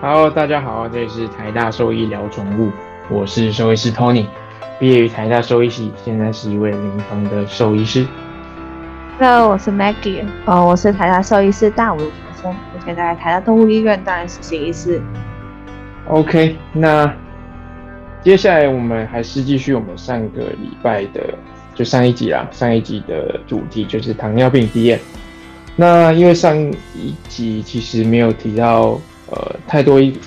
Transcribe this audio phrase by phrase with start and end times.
[0.00, 2.70] Hello，大家好，这里是台大兽医聊宠物，
[3.10, 4.26] 我是兽医师 Tony，
[4.78, 8.06] 毕业于台大兽医系，现在是一位临床的兽医师。
[9.18, 15.02] Hello，我是 Maggie，哦，我是台大兽医师大五的学生，目前在台大动物医院担任实习医师。
[16.06, 17.12] OK，那
[18.22, 21.34] 接下来我们还是继续我们上个礼拜的，
[21.74, 25.00] 就上一集啦，上一集的主题就是糖尿病 D N。
[25.74, 28.96] 那因为上一集其实没有提到
[29.30, 30.18] 呃太多一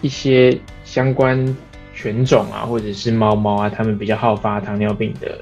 [0.00, 1.56] 一些相关
[1.94, 5.38] 犬种啊，或者是猫猫啊，它们比较好发糖尿病的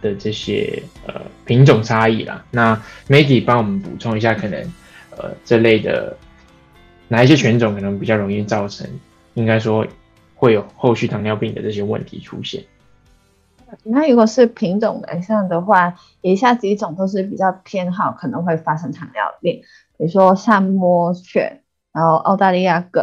[0.00, 2.44] 的这些呃品种差异啦。
[2.50, 4.60] 那 Maggie 帮我们补充一下，可能
[5.16, 6.16] 呃这类的
[7.08, 8.86] 哪一些犬种可能比较容易造成，
[9.34, 9.86] 应该说
[10.34, 12.62] 会有后续糖尿病的这些问题出现。
[13.82, 19.62] 那如果是品种来上的话，以下几种都是比较偏好可能会发生糖尿病，
[19.98, 21.62] 比如说萨摩犬，
[21.96, 23.02] 然后澳大利亚梗，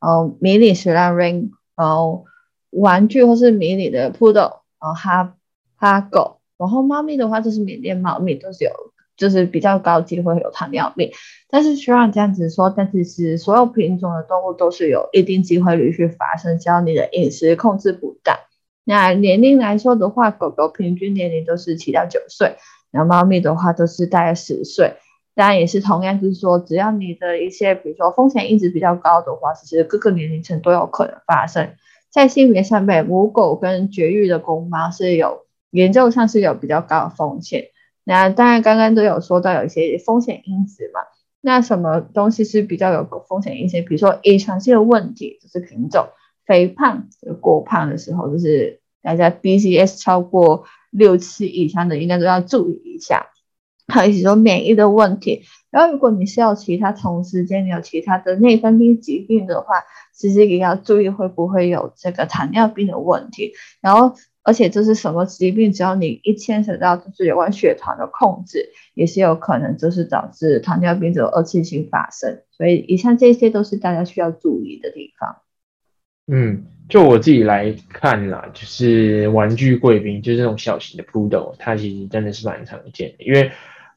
[0.00, 2.24] 然后迷你雪兰瑞，然后
[2.70, 5.36] 玩具或是迷你的布偶然后哈
[5.76, 8.72] 哈狗，然后猫咪的话就是缅甸猫咪都是有，
[9.16, 11.12] 就是比较高机会有糖尿病。
[11.48, 18.36] 但是虽然这样子说，但其实所有品种的动物都是有一定机会率去发生，只要你的饮食控制不当。
[18.82, 22.56] 那年龄来说的话，狗狗平均年龄都是七到九岁，
[22.90, 24.94] 然后猫咪的话都是大概十岁。
[25.34, 31.74] 当然也是同样，就是说，只要你的一些，比如说风险因子比较高的话，其实各个年龄层都有可能发生。
[32.10, 37.68] 在性别上面，母狗跟绝育的公猫是有研究上是有比较高的风险。
[38.04, 41.00] 那当然刚刚都有说到有一些风险因子嘛，
[41.40, 43.80] 那什么东西是比较有风险因子？
[43.80, 46.08] 比如说遗传性的问题，就是品种。
[46.44, 47.06] 肥胖、
[47.40, 53.28] 过胖的时候，就是大家 BCS 超过六七以上的，应该都要注意一下。
[53.92, 63.52] 还有说免疫的问题，然后如果你是有其他同时间有其他的内分泌疾病的话，其实也要注意会不会有这个糖尿病的问题。
[63.80, 72.40] 然后，而且这是什么疾病，只要你一牵扯到就是有关血糖的控制，也是有可能就是导致糖尿病的二次性发生。
[72.50, 75.36] 所以，以上这些都是大家需要注意的地方。
[76.28, 83.24] 嗯，就我自己来看啦，就是玩具贵宾，就是那种小型的 poodle，它其实真的是蛮常见的。
[83.24, 83.50] 因为，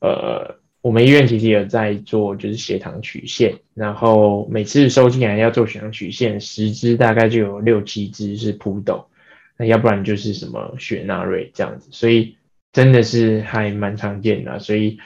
[0.05, 9.05] 呃，我们医院其实有在做，就是血糖曲线，然后每次收进来要做血糖曲线，十只大概就有六七只是 poodle，
[9.57, 12.38] 那要不然就是什么雪纳瑞这样子，所以
[12.71, 14.59] 真的是还蛮常见的。
[14.59, 14.99] 所以，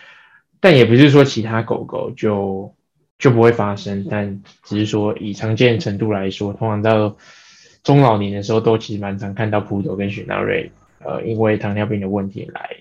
[0.59, 2.73] 但也不是说其他狗狗就。
[3.21, 7.17] 就不会发生，但只是说以常见程度来说，通常到
[7.83, 10.71] 中老年的时候，都其实蛮常看到葡萄跟雪纳瑞，
[11.03, 12.77] 呃，因为糖尿病的问题来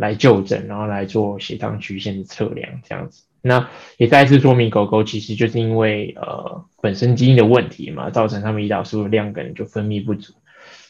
[0.00, 3.22] 来就诊，然后来做血糖曲线的测量这样子。
[3.42, 3.68] 那
[3.98, 10.32] 也再次说明，狗狗其实就是因为呃本身基因的问题嘛，造成它们胰岛素的量可能就分泌不足。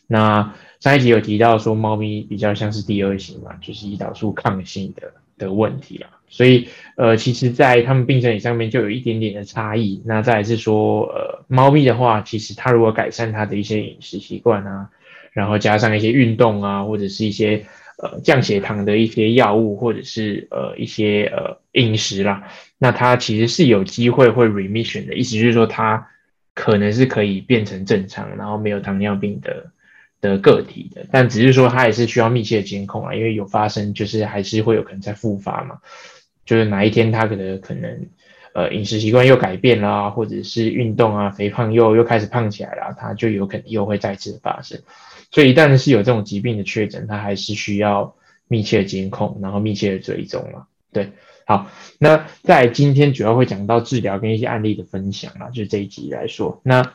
[0.06, 6.10] 那上一集有提到说，猫咪比较像是第二型嘛，就是胰岛素抗性的的问题啊。
[6.32, 10.00] 所以，呃，其实，在他们病程上面就有一点点的差异。
[10.04, 14.90] 那再是说，呃，猫咪的话，其实它如果改善它的一些饮食习惯啊，
[15.32, 17.66] 然后加上一些运动啊，或者是一些
[18.02, 25.14] 呃降血糖的一些药物，或者是呃一些呃饮食啦，那它其实是有机会会 remission 的。
[25.14, 26.08] 意思就是说，它
[26.54, 29.72] 可能是可以变成正常，然后没有糖尿病的。
[30.22, 35.78] 的个体的，但只是说它也是需要密切监控啊，因为有发生就是还是会有可能在复发嘛，
[36.44, 38.06] 就是哪一天它可能可能
[38.52, 44.78] 呃饮食习惯又改变啦，或者是运动啊肥胖又又开始胖起来了，它就有可能又会再次发生。
[45.30, 48.16] 所以一旦是有这种疾病的确诊，它还是需要
[48.48, 50.66] 密切监控，然后密切的追踪了。
[50.92, 51.12] 对，
[51.46, 56.94] 好，那在今天主要会讲到治疗跟一些案例的分享啊，就这一集来说，那。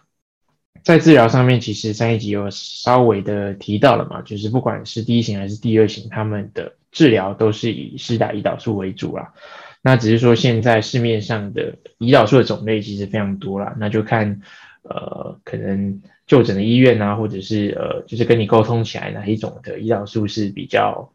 [0.83, 9.33] 在治疗上面，其实上一集有稍微的提到了嘛，就是不管是第一型还是第二型，他们的治疗都是以施打胰岛素为主啦。
[9.81, 14.41] 那只是说现在市面上的胰岛素的种类其实非常多啦，那就看
[14.89, 21.11] 呃可能就诊的医院啊，或者是呃就是跟你沟通起来哪一种的胰岛素是比较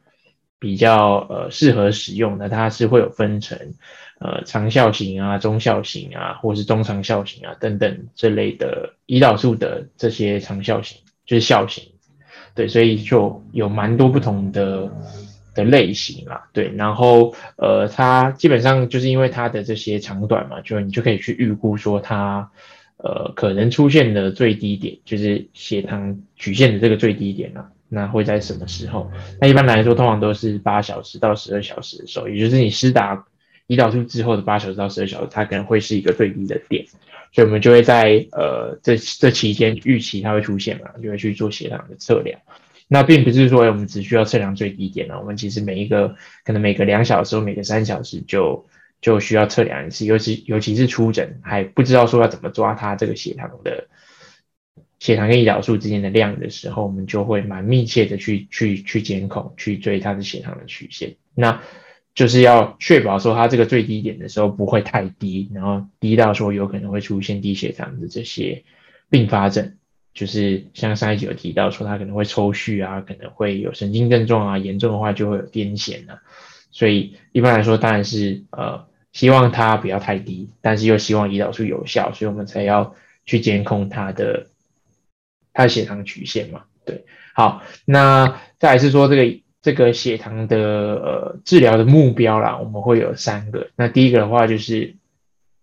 [0.59, 3.59] 比较呃适合使用的，它是会有分成。
[4.23, 11.85] 呃，长效型啊，中效型啊，或是中长效型啊，等等这类的胰岛素的这些长效型，就是效型，
[12.55, 14.93] 对，所以就有蛮多不同的
[15.55, 22.51] 的类型啦，对，然后呃，它基本上就是因为它的这些长短嘛，就你就可以去预估说它
[23.03, 29.11] 呃可能出现的最低点，就是血糖曲线的这个最低点啊，那会在什么时候？
[29.41, 33.27] 那一般来说，通常都是八小时到十二小时的时候，也就是你施打。
[33.69, 36.85] 胰岛素之后的八小时到十二小时，它可能会是一个最低的点，
[37.31, 42.41] 所以我们就会在呃这这期间预期它会出现嘛，就会去做血糖的测量。
[42.89, 48.67] 那并不是说我们只需要测量最低点了，我们其实每一个可能每隔两小时或每隔三小时就
[49.01, 53.89] 就需要测量一次，尤其尤其是出诊还不知道说要怎么抓他这个血糖的
[54.99, 61.17] 血糖跟胰岛素之间的量的时候，我们就会蛮密切的去去去监控，去追他的血糖的曲线。
[61.35, 61.63] 那
[62.15, 68.65] 就是要确保说它这个最低点的时候不会太低，然后低到说有可能会出现低血糖的这些
[69.09, 69.77] 并发症。
[70.13, 76.21] 就是像上一集有提到说，他可能会抽搐啊，可能会有神经症状啊，严重的话就会有癫痫啊。
[76.73, 82.95] 所以一般来说，当然是呃希望它不要太低，但是又希望胰岛素有效，所以我们才要
[83.27, 84.47] 去监控它的
[85.53, 86.63] 它的血糖曲线嘛。
[86.85, 87.05] 对，
[87.35, 93.69] 好，那再来是说这个这个血糖的呃治疗的目标啦，我们会有三个。
[93.77, 94.97] 那第一个的话就是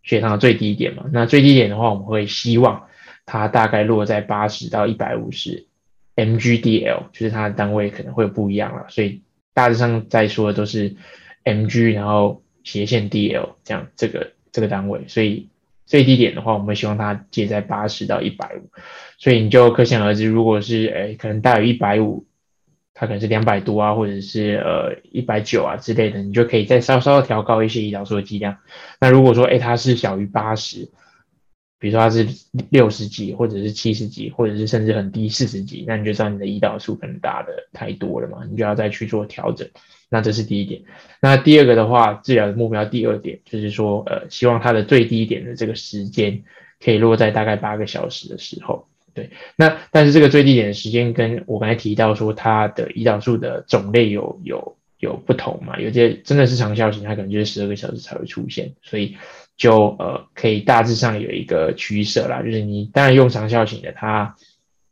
[0.03, 2.83] 血糖的最低点嘛，那最低点的话，我们会希望。
[3.29, 5.67] 它大概落在八十到一百五十
[6.15, 9.21] mg/dl，就是它的单位可能会不一样了，所以
[9.53, 10.95] 大致上在说的都是
[11.43, 15.47] mg，然后斜线 dl 这样这个这个单位，所以
[15.85, 18.69] 最低点的话，我们希望它介在八十到一百五，
[19.17, 22.25] 所以你就可想而知，如果是诶可能大于一百五，
[22.93, 28.57] 它可能是两百多啊，或者是呃一百九啊之类的，你就可以再稍稍调高一些胰岛素的剂量。
[28.99, 30.89] 那如果说哎它是小于八十，
[31.79, 32.27] 比如说它是
[32.69, 39.67] 六十几，或者是七十几，或者是甚至很低四十几，那你就知道你的胰岛素可能打的太多了嘛，你就要再去做调整。
[40.09, 40.81] 那这是第一点。
[41.21, 46.43] 那第二个的话，治疗的目标第二点就是说，呃，希望它的最低点的这个时间
[46.83, 48.87] 可以落在大概八个小时的时候。
[49.13, 59.15] 对，那但是这个最低点的时间跟我刚才提到说它的胰岛素的种类有有有不同嘛，有些真的是长效型，它可能就是十二个小时才会出现，所以。
[59.57, 64.35] 就呃可以大致上有一个取舍啦，就是你当然用长效型的，它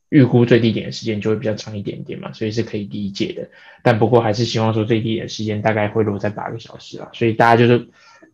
[0.09, 3.47] 预估最低点的时间就会比较长一点点嘛，所以是可以理解的。
[3.83, 7.87] 但不过还是希望说最低点的时间大概会落在八个小时啊，所以大家就是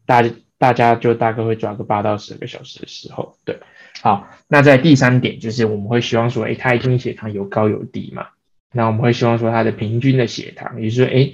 [0.06, 3.36] 大家大家就大概会抓个八到十个小时的时候。
[3.44, 3.60] 对，
[4.02, 8.28] 好，那在第三点就是我们会希望说，哎，它一天血糖有高有低嘛，
[8.72, 11.34] 那我们会希望说它的平均的血糖，也就是说，哎。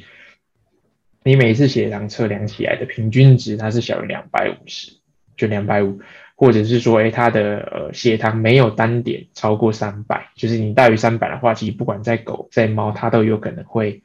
[1.27, 4.93] 你每次血糖测量起来的平均值，它是小于两百五十，
[5.35, 5.99] 就两百五，
[6.35, 14.01] 或者是说，哎，它的呃血糖没有单点超过三百，就是你大于三百的话，其实不管在狗在猫，它都有可能会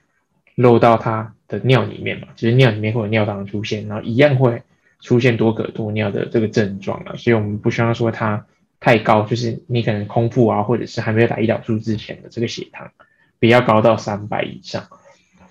[0.56, 4.60] 漏到它的尿里面嘛，就是尿里面会有尿糖出现，然后一样会
[5.00, 8.44] 出现多可多尿的这个症状啊，所以我们不希望说它
[8.80, 12.90] 太高，就是你可能空腹啊，或者是还没有打胰岛素之前的这个血糖
[13.38, 14.88] 不要高到三百以上。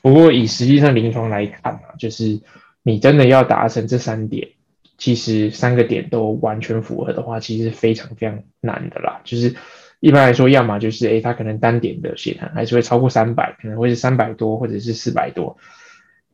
[0.02, 2.42] 不过以实际上临床来看啊，就是
[2.82, 4.48] 你真的要达成这三点，
[4.98, 9.22] 其实三个点都完全符合的话，其实非常非常难的啦。
[9.24, 9.56] 就是
[10.00, 15.56] 一般来说，要么就是诶，它可能单点的血糖还是会超过三百，可能会是三百多或者是四百多。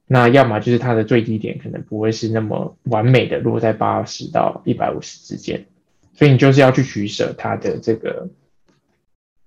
[0.05, 5.65] 那要么就是它的最低点可能不会是那么完美的落在八十到一百五十之间，
[6.13, 8.29] 所以你就是要去取舍它的这个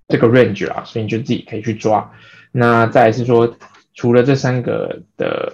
[0.09, 2.13] 这个 range 啦，所以你就自己可以去抓。
[2.53, 3.57] 那再是说。
[4.01, 5.53] 除了这三个的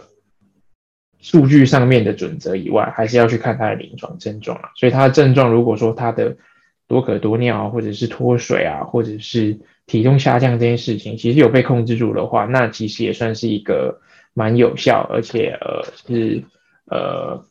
[1.19, 4.71] 数据上面的准则以外，还是要去看他的临床症状啊。
[4.77, 6.37] 所以他的症状，如果说他的
[6.87, 14.01] 多渴多尿，或者是脱水啊，或者是体重下降这件事情，其实有被控制住的话，那其实也算是一个
[14.33, 16.45] 蛮有效，而且呃是
[16.89, 17.45] 呃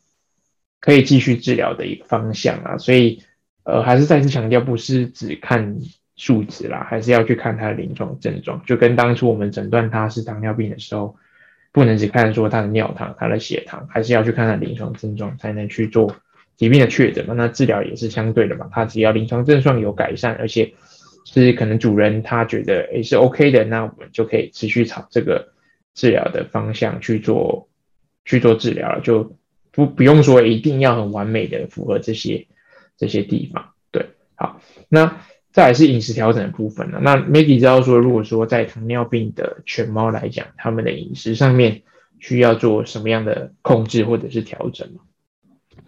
[0.80, 2.78] 可以继续治疗的一个方向啊。
[2.78, 3.22] 所以
[3.64, 5.76] 呃还是再次强调，不是只看。
[6.16, 11.14] 数值啦，还是要去看他的临床症状，就跟当初我们诊断他是糖尿病的时候，
[11.72, 16.16] 不能只看说他的尿糖、他的血糖，还是要去看他临床症状，才能去做
[16.56, 17.34] 疾病的确诊嘛。
[17.34, 20.72] 那治疗也是相对的嘛，他只要临床症状有改善，而且
[21.26, 25.52] 是可能主人他觉得诶是 OK 的，那我们就可以持续朝这个
[25.92, 27.68] 治疗的方向去做
[28.24, 29.36] 去做治疗了，就
[29.70, 32.46] 不不用说一定要很完美的符合这些
[32.96, 33.74] 这些地方。
[33.90, 35.18] 对，好，那。
[35.56, 37.00] 再来是饮食调整的部分了。
[37.00, 41.80] 那 Maggie 知道说，如果说在糖尿病的犬猫来讲，他们的饮食上面
[42.18, 45.00] 需要做什么样的控制或者是调整吗？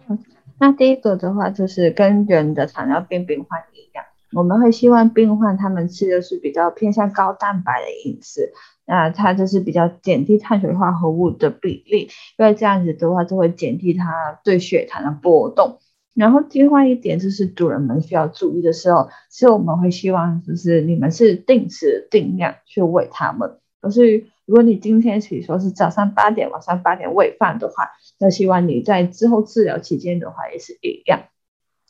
[0.07, 0.17] 嗯，
[0.59, 8.51] 那第一个的话就是跟人的糖尿病病患一样，我们会希望病患他们吃的是比较偏向高蛋白的饮食，
[8.87, 12.09] 那它就是比较减低碳水化合物的比例，
[12.39, 15.77] 因为这样子的话就会减低它对血糖的波动。
[16.13, 31.21] 然后另外一点就是主人们需要注意的时候，其实我们会希望就是你们是定时定量去喂它们，可是如果你今天比如说是早上八点、晚上八点喂饭的话，那希望你在之后治疗期间的话也是一样。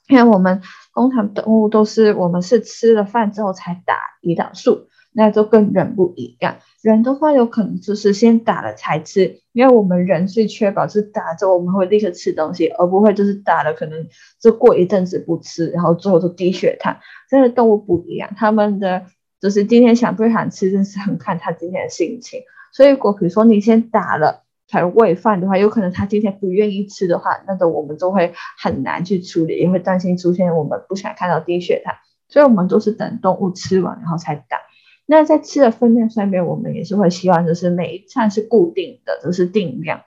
[0.09, 0.61] 因为我们
[0.91, 6.57] 工厂动物都是我们是吃了饭之后才打胰岛素，那就跟人不一样。
[6.81, 14.07] 人的话有可能就是先打了才吃，因为我们人是确保是打了之后我们会立刻吃东西，而不会就是打了可能
[14.39, 16.97] 就过一阵子不吃，然后最后就低血糖。
[17.29, 19.03] 真的动物不一样，他们的
[19.41, 22.41] 就是今天想不想吃，真是很看他今天的心情。
[22.73, 24.43] 所以如果比如说你先打了。
[24.71, 31.95] 才喂饭的话，有可能他今天不愿意吃的话，那种我们就会很难去处理，也会担心出现我们不想看到低血糖，
[32.27, 34.59] 所以我们都是等动物吃完然后才打。
[35.11, 40.01] 那在吃的分量上面，我们也是会希望就是每一餐是固定的，都是定量。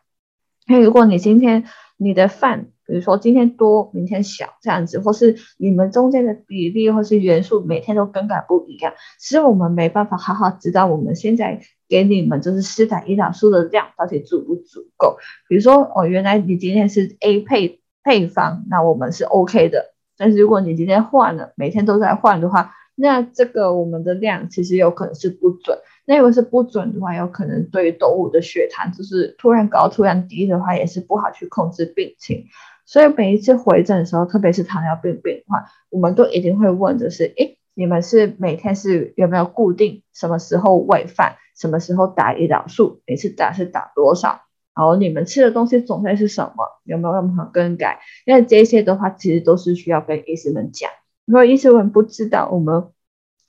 [0.69, 1.65] 那如果你今天
[1.97, 15.17] 你的饭，比如说今天多，明天小这样子，或是你们中间的比例或是元素每天都更改不一样，其实我们没办法好好知道我们现在给你们就是施打胰岛素的量到底足不足够。
[15.49, 19.87] 比如说哦，原来你今天是 A 配配方，那我们是 OK 的。
[20.17, 25.79] 但是如果你今天换了，每天都在换的话，那这个我们的量其实有可能是不准。
[26.05, 32.47] 那如果是不准的话，有可能对于动物的血糖就是突然高、突然低的话，也是不好去控制病情。
[32.85, 44.43] 所以每一次回诊的时候，特别是糖尿病病患，我们都一定会问的是：诶，你们是每天是有没有固定什么时候喂饭，什么时候打胰岛素，每次打是打多少？
[44.75, 46.81] 然后你们吃的东西种类是什么？
[46.85, 48.01] 有没有任何更改？
[48.27, 50.91] 因为这些的话，其实都是需要跟医生们讲。
[51.33, 52.91] 如果医生们不知道，我们，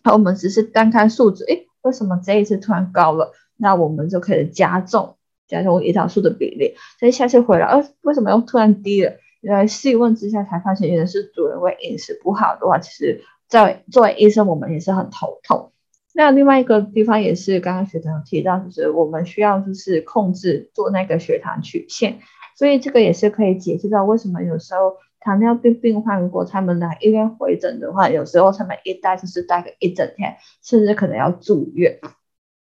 [0.10, 3.34] 我们只是单看数字，诶，为什么这一次突然高了？
[3.58, 5.18] 那我们就可以加重
[5.50, 6.76] 加重胰岛素的比例。
[6.98, 9.12] 所以下次回来，呃，为什么又突然低了？
[9.42, 15.74] 原来细问之下才发现，原来是主人为饮食不好的话，其实在作为医生，我们也是很头痛。
[16.14, 22.20] 那另外一个地方也是刚刚学长提到，就是我们需要就是控制做那个血糖曲线，
[22.56, 32.00] 所以这个也是可以解释到为什么有时候糖尿病病患如果他们来医院回诊的话，有时候他们一待就是待个一整天，甚至可能要住院。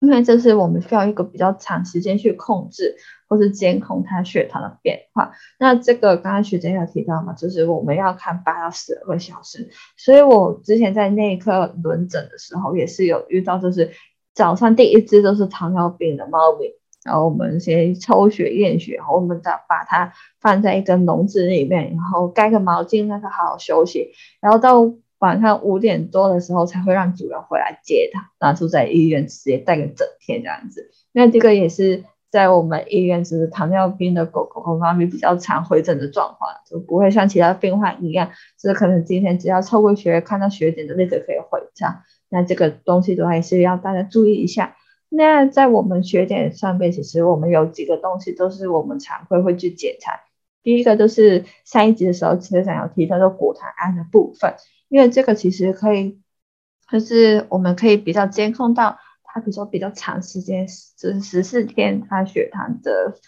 [0.00, 2.94] 因为这是我们需要一个比较长时间去控制
[3.26, 5.32] 或是监控他血糖的变化。
[5.58, 9.70] 那这个刚刚学姐有提到嘛，就是我们要看八到十二个小时。
[9.96, 13.92] 所以我之前在内科轮诊的时候，也是有遇到，就是
[14.34, 16.66] 早上第一只都是糖尿病的猫咪，
[17.04, 24.94] 然后我们先抽血验血，然后我们再把它放在一个笼子里面，然后盖个毛巾让它好好休息，然后到。
[25.20, 30.90] 晚上五点多的时候才会让主人回来接它，然后住在医院直接待个整天这样子。
[31.12, 38.28] 那这个也是在我们医院，就是糖尿病的狗狗和猫咪比较常回诊的状况，就不会像其他病患一样，
[38.61, 42.02] 就是可能今天只要抽过血看到血点的那个可以回家。
[42.28, 44.76] 那这个东西的话，也是要大家注意一下。
[45.08, 50.20] 那在我们血点上面，其实我们有几个东西都是我们常会会去检查。
[50.62, 54.54] 第一个就是上一集的时候其实想要提到的果糖胺的部分。
[54.88, 56.20] 因为这个其实可以，
[56.90, 63.18] 就是我们可以比较监控到它，比如说比较长时间，就是十四天，它血糖的，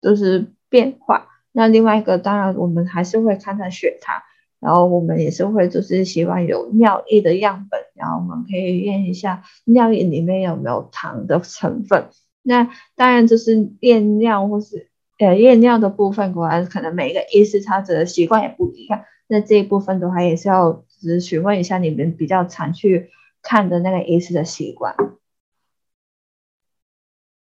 [0.00, 1.28] 就是变化。
[1.52, 4.22] 那另外一个，当然我们还是会看它血糖，
[4.60, 12.10] 然后我们也是会就是希望有尿液的样本，然后我们可以验一下尿液里面有没有糖的成分。
[12.42, 14.88] 那当然就是验尿或是
[15.18, 19.04] 呃验尿的部分，果然可能每一个医师他的习惯也不一样。
[19.26, 20.84] 那这一部分的话，也是要。
[21.00, 23.08] 只询问一下你们比较常去
[23.40, 24.94] 看的那个医师的习惯。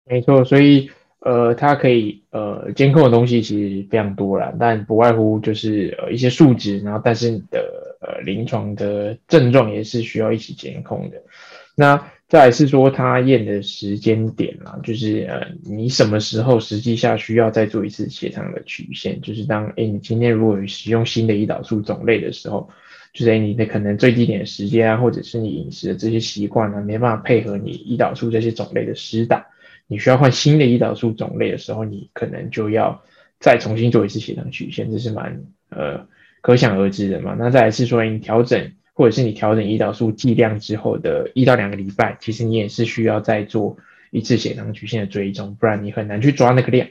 [0.06, 11.22] 没错，所以呃，它可以呃监控的东西其实非常多了，但不外乎就是呃一些数值，然后但是你的呃临床的症状也是需要一起监控的。
[11.76, 22.70] 那再是说它验的时间点啦，就是呃你什么时候实际下需要再做一次血糖的曲线，就是当哎你今天如果使用新的胰岛素种类的时候。
[23.12, 29.48] 就是你的可能最低点时间啊，或者是你饮食的这些习惯啊，没办法配合你胰岛素这些种类的施打，
[29.90, 33.02] 你需要换新的胰岛素种类的时候，你可能就要
[33.40, 36.06] 再重新做一次血糖曲线，这是蛮呃
[36.42, 37.36] 可想而知的嘛。
[37.38, 43.78] 那再来是说你调整，或者是你调整胰岛素剂量之后的一到两个礼拜，其实你也是需要再做
[44.12, 46.88] 一次血糖曲线的追踪，不然你很难去抓那个量。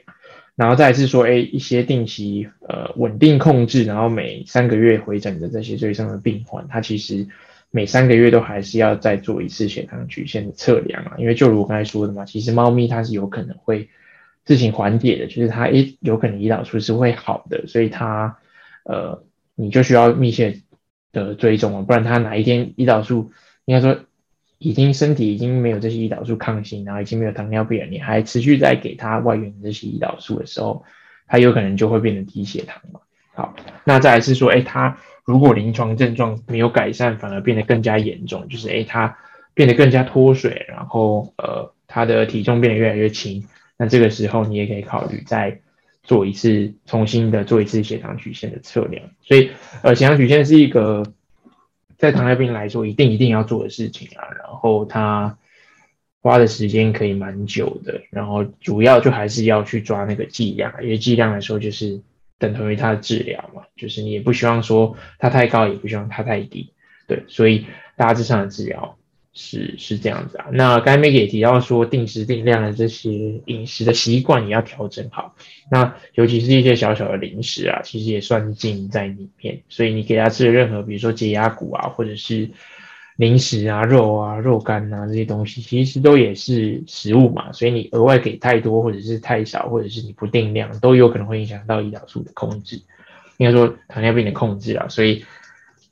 [0.55, 7.25] 然后再是说，哎，一些定期呃稳定控制，然后每三个月回诊的这些最上的病患，他其实
[7.71, 11.15] 每三个月都还是要再做一次血糖曲线的测量啊。
[11.17, 13.89] 因为就如我刚才说的嘛，其实猫咪它是有可能会
[14.45, 18.37] 自行缓解的，就是它一有可能胰岛素是会好的，所以它
[18.83, 19.23] 呃
[19.55, 20.61] 你就需要密切
[21.11, 23.31] 的追踪啊，不然它哪一天胰岛素
[23.65, 23.99] 应该说
[24.57, 30.83] 已经身体已经没有这些胰岛素抗性，然后已经没有糖尿病了，你还持续在给他外源的这些胰岛素的时候，
[31.27, 32.99] 他有可能就会变成低血糖嘛。
[33.33, 39.17] 好，那再来是说，哎，他如果临床症状没有改善，反而变得更加严重，就是哎，他
[39.53, 43.45] 变得更加脱水，然后呃，他的体重变得越来越轻，
[43.77, 45.59] 那这个时候你也可以考虑再
[46.03, 49.03] 做一次重新的做一次血糖曲线的测量。
[49.21, 49.51] 所以，
[49.83, 51.03] 呃，血糖曲线是一个
[51.97, 55.37] 在糖尿病来说一定一定要做的事情啊，然后它
[56.21, 62.01] 花的时间可以蛮久的，然后主要就还是要去抓那个剂量，因为剂量来说就是
[62.39, 66.71] 等同于它的治疗嘛，就是你也不希望说它太高，也不希望它太低，
[67.07, 68.95] 对，所以大致上的治疗。
[69.31, 73.09] 是是这样子啊，那刚才 m a g 也提到说，定时定量的这些
[73.45, 75.35] 饮食的习惯也要调整好。
[75.71, 79.61] 那尤其是一些小小的零食啊，其实也算进在里面。
[79.69, 82.49] 所以你给他吃的任何，比如说解压谷啊，或者是
[83.19, 87.51] 零食啊、肉啊、肉干啊这些东西，其实都也是食物嘛。
[87.51, 92.81] 所以你额外给太多，或者是太少，或者是你不定量，都有可能会影响到胰岛素的控制，
[93.35, 95.25] 应该说糖尿病的控制啊，所以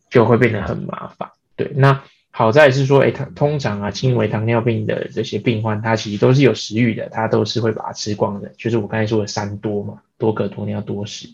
[0.10, 1.30] 就会变得很麻烦。
[1.58, 2.02] 对，那。
[2.30, 8.52] 好在是说，哎，他通常啊，轻微糖尿病的这些病患，他其实都是有食欲的，他都是会把它吃光的。
[8.60, 11.28] 就是我刚才说的三多嘛，多可多尿多食，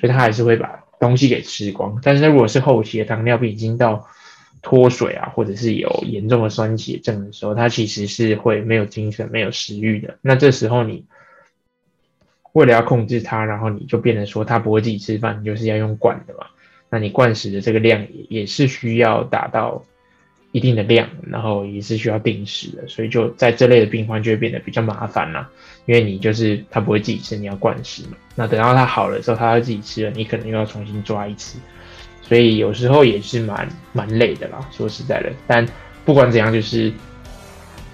[0.00, 2.00] 所以他还是会把东西给吃光。
[2.02, 4.08] 但是如果是后期的糖尿病已经到
[4.68, 10.18] 脱水啊，或者是有严重的酸血症的时候，他其实是会没有精神、没有食欲的。
[10.20, 11.06] 那这时候你
[12.52, 16.46] 为了要控制他，然后你就变得说他不会自己吃饭，你就是要用灌的嘛。
[16.90, 19.82] 那你灌食的这个量也也是需要达到。
[20.50, 25.46] 一定的量，然后也是需要定时的，所以就在这类的病患就会变得比较麻烦啦。
[25.84, 28.16] 因为你就是他不会自己吃，你要灌食嘛。
[28.34, 31.58] 那等到他好了之后，他要自己吃了，你可能又要重新抓一次，
[32.28, 34.58] 所以有时候也是蛮蛮累的啦。
[34.70, 35.66] 说实在的，但
[36.04, 36.92] 不管怎样，就是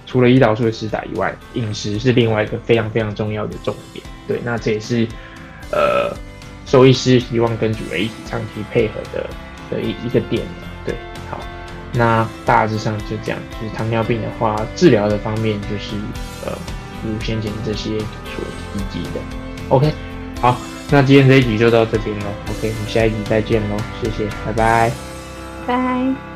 [0.07, 4.05] 除了胰岛素的施打以外，饮食是另外一个非常非常重要的重点。
[4.27, 5.07] 对，那这也是
[5.71, 6.15] 呃，
[6.67, 9.27] 兽医师希望跟主人一起长期配合的
[9.71, 10.43] 的一一个点。
[10.85, 10.95] 对，
[11.31, 11.39] 好
[11.93, 15.97] 那大致上就这样，就是糖尿病的话，治疗的方面就是
[16.45, 16.53] 呃，
[17.05, 19.21] 如先前这些所提及的。
[19.69, 19.93] OK，
[20.41, 20.57] 好，
[20.91, 22.27] 那今天这一集就到这边喽。
[22.51, 24.93] OK，我们下一集再见喽，谢谢，拜拜，
[25.67, 26.34] 拜。